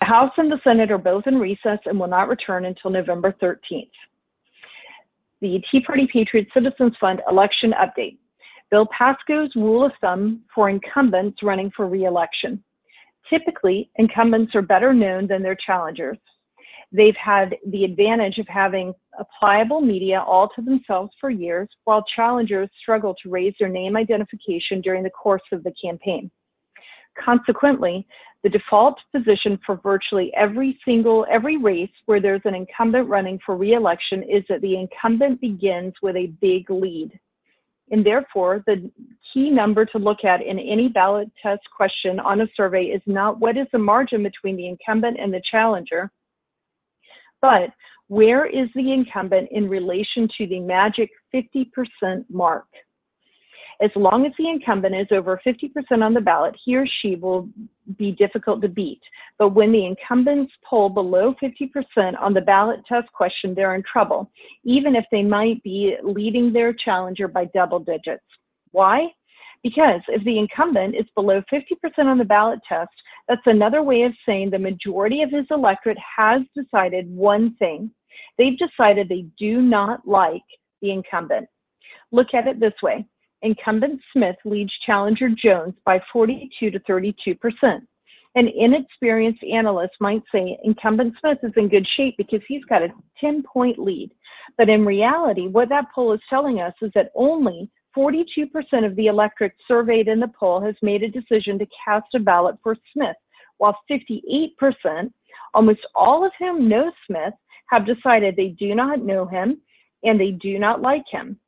[0.00, 3.34] The House and the Senate are both in recess and will not return until November
[3.42, 3.90] 13th.
[5.40, 8.18] The Tea Party Patriot Citizens Fund election update.
[8.70, 12.62] Bill Pascoe's rule of thumb for incumbents running for reelection.
[13.30, 16.18] Typically, incumbents are better known than their challengers.
[16.92, 22.04] They've had the advantage of having a pliable media all to themselves for years, while
[22.14, 26.30] challengers struggle to raise their name identification during the course of the campaign.
[27.22, 28.06] Consequently,
[28.42, 33.56] the default position for virtually every single, every race where there's an incumbent running for
[33.56, 37.18] reelection is that the incumbent begins with a big lead.
[37.90, 38.90] And therefore, the
[39.32, 43.38] key number to look at in any ballot test question on a survey is not
[43.38, 46.10] what is the margin between the incumbent and the challenger,
[47.40, 47.70] but
[48.08, 51.66] where is the incumbent in relation to the magic 50%
[52.30, 52.66] mark?
[53.82, 57.48] As long as the incumbent is over 50% on the ballot, he or she will
[57.98, 59.00] be difficult to beat.
[59.38, 64.30] But when the incumbents poll below 50% on the ballot test question, they're in trouble,
[64.64, 68.24] even if they might be leading their challenger by double digits.
[68.72, 69.08] Why?
[69.62, 72.90] Because if the incumbent is below 50% on the ballot test,
[73.28, 77.90] that's another way of saying the majority of his electorate has decided one thing.
[78.38, 80.44] They've decided they do not like
[80.80, 81.48] the incumbent.
[82.12, 83.06] Look at it this way
[83.46, 87.88] incumbent Smith leads challenger Jones by 42 to 32 percent.
[88.34, 92.88] An inexperienced analyst might say incumbent Smith is in good shape because he's got a
[93.18, 94.10] 10 point lead.
[94.58, 98.48] But in reality, what that poll is telling us is that only 42%
[98.84, 102.56] of the electorate surveyed in the poll has made a decision to cast a ballot
[102.62, 103.16] for Smith,
[103.56, 105.10] while 58%,
[105.54, 107.32] almost all of whom know Smith,
[107.70, 109.60] have decided they do not know him
[110.02, 111.38] and they do not like him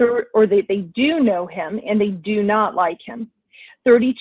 [0.00, 3.30] or they, they do know him and they do not like him.
[3.86, 4.14] 32%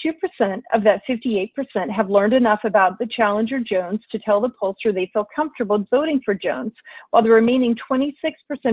[0.74, 1.54] of that 58%
[1.90, 6.20] have learned enough about the challenger Jones to tell the pollster they feel comfortable voting
[6.24, 6.74] for Jones,
[7.12, 8.14] while the remaining 26%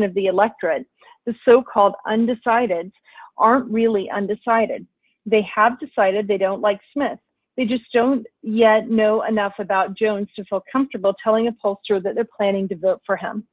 [0.04, 0.86] of the electorate,
[1.26, 2.92] the so-called undecideds,
[3.38, 4.84] aren't really undecided.
[5.26, 7.18] They have decided they don't like Smith.
[7.56, 12.14] They just don't yet know enough about Jones to feel comfortable telling a pollster that
[12.14, 13.46] they're planning to vote for him.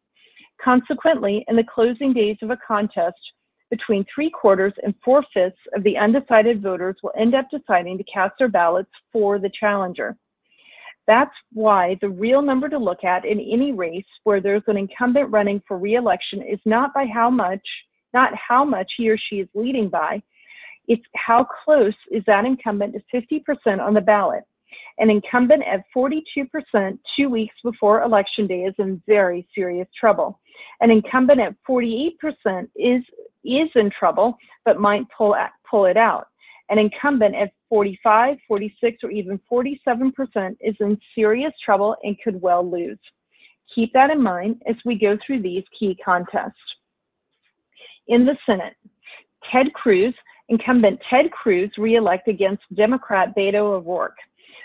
[0.63, 3.19] Consequently, in the closing days of a contest,
[3.69, 8.03] between three quarters and four fifths of the undecided voters will end up deciding to
[8.05, 10.15] cast their ballots for the challenger.
[11.07, 15.31] That's why the real number to look at in any race where there's an incumbent
[15.31, 17.65] running for reelection is not by how much,
[18.13, 20.21] not how much he or she is leading by,
[20.87, 24.43] it's how close is that incumbent to 50% on the ballot.
[24.99, 26.17] An incumbent at 42%
[27.15, 30.39] two weeks before election day is in very serious trouble.
[30.81, 32.11] An incumbent at 48%
[32.75, 33.03] is
[33.47, 35.35] is in trouble but might pull
[35.69, 36.27] pull it out.
[36.69, 42.69] An incumbent at 45, 46, or even 47% is in serious trouble and could well
[42.69, 42.99] lose.
[43.73, 46.53] Keep that in mind as we go through these key contests.
[48.07, 48.75] In the Senate,
[49.51, 50.13] Ted Cruz,
[50.49, 54.17] incumbent Ted Cruz, reelect against Democrat Beto O'Rourke.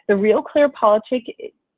[0.08, 1.24] The Real Clear Politic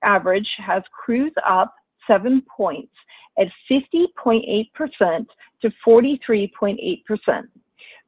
[0.03, 1.75] average has Cruz up
[2.07, 2.93] seven points
[3.39, 5.27] at 50.8%
[5.63, 7.43] to 43.8%.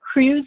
[0.01, 0.45] Cruz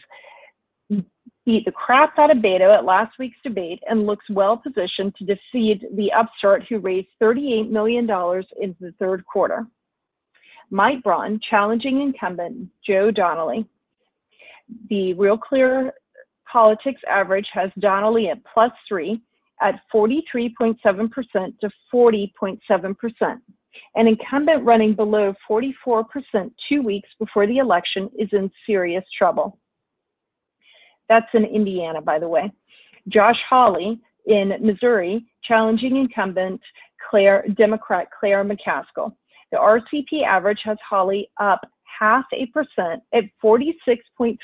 [1.46, 5.26] beat the crap out of Beto at last week's debate and looks well positioned to
[5.26, 8.04] defeat the upstart who raised $38 million
[8.62, 9.66] in the third quarter.
[10.70, 13.66] Mike Braun challenging incumbent Joe Donnelly.
[14.90, 15.92] The Real Clear
[16.52, 19.22] Politics average has Donnelly at plus three
[19.62, 20.80] at 43.7%
[21.60, 23.42] to 40.7%.
[23.96, 26.06] An incumbent running below 44%
[26.68, 29.58] two weeks before the election is in serious trouble.
[31.08, 32.52] That's in Indiana, by the way.
[33.08, 36.62] Josh Hawley in Missouri challenging incumbent
[37.10, 39.14] Claire, Democrat Claire McCaskill.
[39.52, 41.62] The RCP average has Hawley up
[42.00, 44.38] half a percent at 46.3%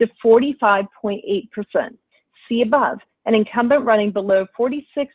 [0.00, 1.98] to 45.8%.
[2.48, 2.98] See above.
[3.26, 5.06] An incumbent running below 46%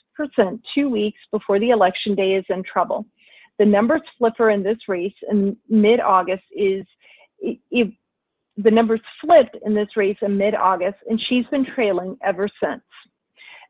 [0.76, 3.06] two weeks before the election day is in trouble.
[3.58, 6.86] The numbers flipper in this race in mid-August is
[7.40, 7.94] it,
[8.58, 12.84] the numbers flipped in this race in mid-August, and she's been trailing ever since.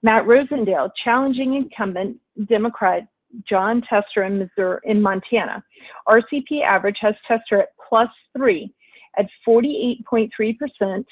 [0.03, 2.17] Matt Rosendale challenging incumbent
[2.47, 3.07] Democrat
[3.47, 5.63] Jon Tester in Missouri in Montana.
[6.07, 8.73] RCP average has Tester at plus three
[9.17, 11.05] at 48.3%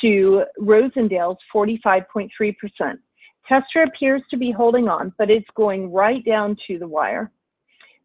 [0.00, 2.28] to Rosendale's 45.3%.
[3.48, 7.30] Tester appears to be holding on, but it's going right down to the wire.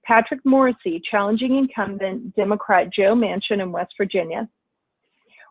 [0.05, 4.47] Patrick Morrisey challenging incumbent Democrat Joe Manchin in West Virginia.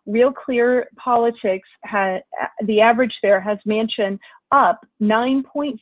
[0.07, 2.23] Real Clear Politics, had,
[2.67, 4.19] the average there has Manchin
[4.51, 5.79] up 9.4%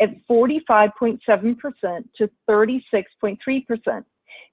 [0.00, 4.04] at 45.7% to 36.3%.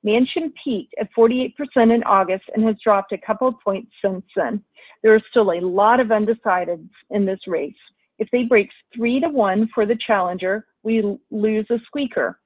[0.05, 1.53] Manchin peaked at 48%
[1.93, 4.63] in August and has dropped a couple of points since then.
[5.03, 7.75] There is still a lot of undecideds in this race.
[8.19, 12.39] If they break three to one for the challenger, we lose a squeaker.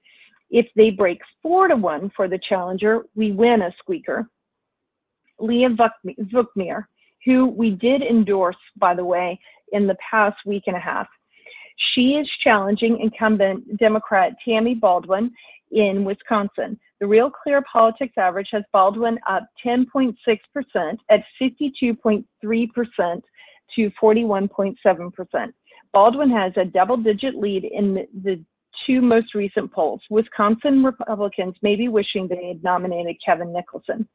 [0.50, 4.30] If they break four to one for the challenger, we win a squeaker.
[5.40, 6.86] Leah Vukmir,
[7.26, 9.40] who we did endorse, by the way,
[9.72, 11.08] in the past week and a half,
[11.94, 15.32] she is challenging incumbent Democrat Tammy Baldwin
[15.72, 16.80] in Wisconsin.
[17.02, 20.16] The Real Clear Politics average has Baldwin up 10.6%
[21.10, 23.22] at 52.3%
[23.76, 25.54] to 41.7%.
[25.94, 28.40] Baldwin has a double digit lead in the
[28.86, 30.02] two most recent polls.
[30.12, 34.08] Wisconsin Republicans may be wishing they had nominated Kevin Nicholson.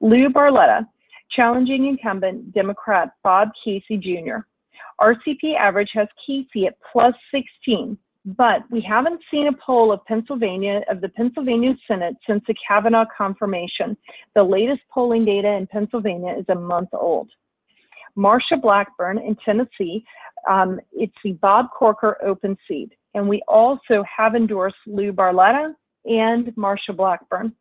[0.00, 0.86] Lou Barletta,
[1.32, 4.46] challenging incumbent Democrat Bob Casey Jr.
[5.00, 10.80] RCP average has Casey at plus 16, but we haven't seen a poll of Pennsylvania
[10.90, 13.96] of the Pennsylvania Senate since the Kavanaugh confirmation.
[14.34, 17.30] The latest polling data in Pennsylvania is a month old.
[18.18, 20.04] Marsha Blackburn in Tennessee,
[20.50, 25.74] um, it's the Bob Corker open seat, and we also have endorsed Lou Barletta
[26.06, 27.52] and Marsha Blackburn.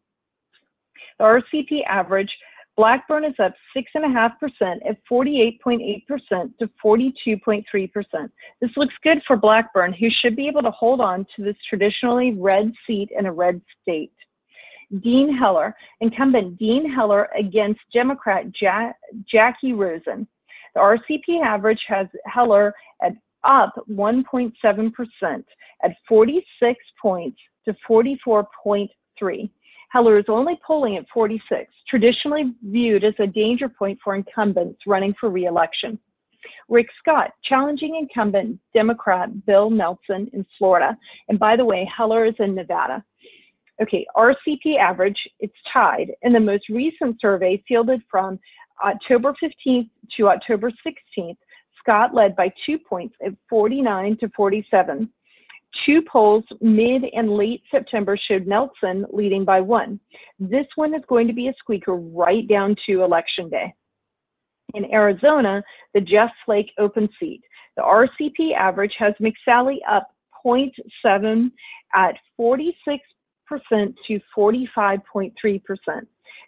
[1.19, 2.31] The RCP average
[2.77, 4.31] Blackburn is up 6.5%
[4.87, 8.29] at 48.8% to 42.3%.
[8.59, 12.33] This looks good for Blackburn, who should be able to hold on to this traditionally
[12.37, 14.11] red seat in a red state.
[15.01, 18.91] Dean Heller, incumbent Dean Heller against Democrat ja
[19.31, 20.27] Jackie Rosen.
[20.73, 23.13] The RCP average has Heller at
[23.45, 25.43] up 1.7%
[25.83, 29.49] at 46 points to 44.3.
[29.95, 35.13] Heller is only polling at 46, traditionally viewed as a danger point for incumbents running
[35.17, 35.97] for reelection.
[36.67, 40.97] Rick Scott, challenging incumbent Democrat Bill Nelson in Florida.
[41.29, 43.05] And by the way, Heller is in Nevada.
[43.81, 46.11] Okay, RCP average, it's tied.
[46.23, 48.37] In the most recent survey fielded from
[48.85, 51.37] October 15th to October 16th,
[51.79, 55.09] Scott led by two points at 49 to 47.
[55.85, 59.99] Two polls mid and late September showed Nelson leading by one.
[60.39, 63.73] This one is going to be a squeaker right down to election day.
[64.73, 65.63] In Arizona,
[65.93, 67.41] the Jeff Flake open seat.
[67.77, 70.09] The RCP average has McSally up
[70.45, 71.51] 0.7
[71.93, 72.99] at 46%
[74.07, 75.61] to 45.3%.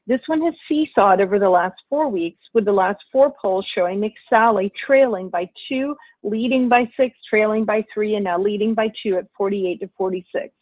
[0.07, 3.99] This one has seesawed over the last four weeks, with the last four polls showing
[4.01, 9.17] McSally trailing by two, leading by six, trailing by three, and now leading by two
[9.17, 10.53] at 48 to 46.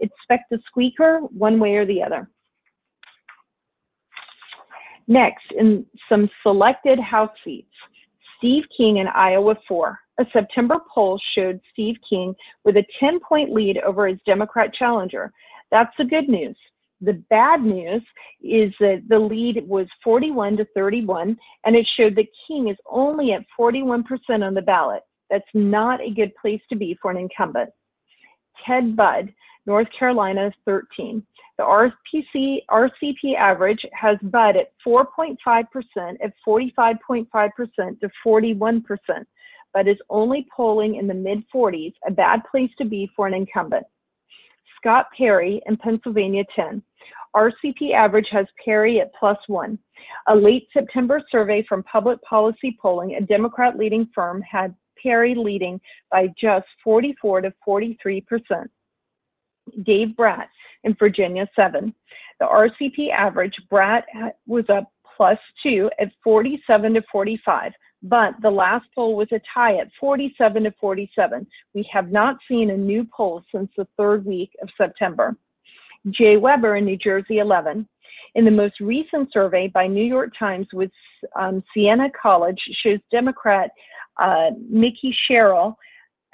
[0.00, 2.30] Expect a squeaker one way or the other.
[5.06, 7.72] Next, in some selected House seats,
[8.38, 9.98] Steve King in Iowa 4.
[10.18, 12.34] A September poll showed Steve King
[12.64, 15.30] with a 10 point lead over his Democrat challenger.
[15.70, 16.56] That's the good news.
[17.00, 18.02] The bad news
[18.42, 23.32] is that the lead was 41 to 31, and it showed that King is only
[23.32, 24.04] at 41%
[24.42, 25.02] on the ballot.
[25.28, 27.70] That's not a good place to be for an incumbent.
[28.64, 29.32] Ted Budd,
[29.66, 31.22] North Carolina 13.
[31.58, 35.36] The RPC, RCP average has Budd at 4.5%
[36.22, 38.82] at 45.5% to 41%,
[39.74, 43.34] but is only polling in the mid 40s, a bad place to be for an
[43.34, 43.84] incumbent.
[44.86, 46.80] Scott Perry in Pennsylvania 10.
[47.34, 49.76] RCP average has Perry at plus one.
[50.28, 55.80] A late September survey from Public Policy Polling, a Democrat leading firm, had Perry leading
[56.12, 58.70] by just 44 to 43 percent.
[59.82, 60.48] Dave Brat
[60.84, 61.92] in Virginia 7.
[62.38, 67.72] The RCP average, Brat uh, was up plus two at 47 to 45
[68.08, 71.46] but the last poll was a tie at 47 to 47.
[71.74, 75.36] We have not seen a new poll since the third week of September.
[76.10, 77.88] Jay Webber in New Jersey 11.
[78.34, 80.90] In the most recent survey by New York Times with
[81.38, 83.70] um, Siena College shows Democrat
[84.20, 85.76] uh, Mickey Sherrill,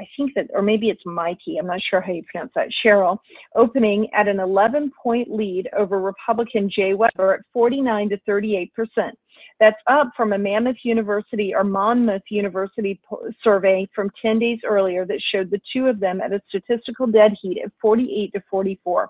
[0.01, 3.23] I think that, or maybe it's Mikey, I'm not sure how you pronounce that, Sherrill,
[3.55, 9.17] opening at an 11 point lead over Republican Jay Webber at 49 to 38 percent.
[9.63, 13.01] That's up from a Mammoth University or Monmouth University
[13.45, 17.37] survey from 10 days earlier that showed the two of them at a statistical dead
[17.41, 19.09] heat of 48 to 44.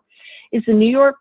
[0.52, 1.16] Is the New York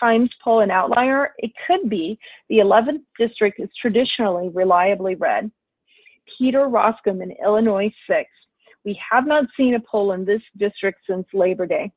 [0.00, 1.32] Times poll an outlier?
[1.38, 2.18] It could be.
[2.48, 5.52] The 11th district is traditionally reliably red.
[6.36, 8.28] Peter Roskam in Illinois 6.
[8.84, 11.92] We have not seen a poll in this district since Labor Day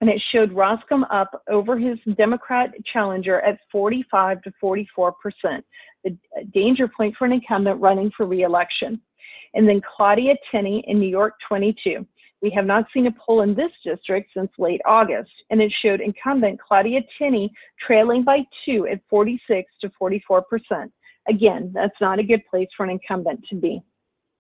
[0.00, 5.64] and it showed Roskam up over his Democrat challenger at 45 to 44 percent,
[6.04, 6.16] the
[6.52, 9.00] danger point for an incumbent running for reelection.
[9.54, 12.06] and then Claudia Tenney in New York 22.
[12.42, 16.00] We have not seen a poll in this district since late August, and it showed
[16.00, 17.52] incumbent Claudia Tenney
[17.84, 20.92] trailing by two at 46 to 44 percent.
[21.28, 23.82] Again, that's not a good place for an incumbent to be.